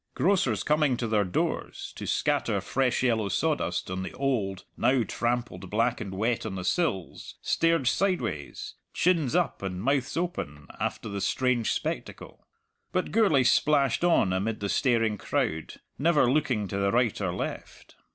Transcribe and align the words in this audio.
Grocers 0.15 0.63
coming 0.63 0.97
to 0.97 1.05
their 1.07 1.23
doors, 1.23 1.93
to 1.95 2.07
scatter 2.07 2.59
fresh 2.59 3.03
yellow 3.03 3.29
sawdust 3.29 3.91
on 3.91 4.01
the 4.01 4.13
old, 4.13 4.65
now 4.75 5.03
trampled 5.07 5.69
black 5.69 6.01
and 6.01 6.11
wet 6.15 6.43
on 6.43 6.55
the 6.55 6.63
sills, 6.65 7.35
stared 7.43 7.85
sideways, 7.85 8.73
chins 8.95 9.35
up 9.35 9.61
and 9.61 9.79
mouths 9.79 10.17
open, 10.17 10.65
after 10.79 11.07
the 11.07 11.21
strange 11.21 11.71
spectacle. 11.71 12.47
But 12.91 13.11
Gourlay 13.11 13.43
splashed 13.43 14.03
on 14.03 14.33
amid 14.33 14.59
the 14.59 14.69
staring 14.69 15.19
crowd, 15.19 15.75
never 15.99 16.27
looking 16.31 16.67
to 16.69 16.79
the 16.79 16.91
right 16.91 17.21
or 17.21 17.31
left. 17.31 17.95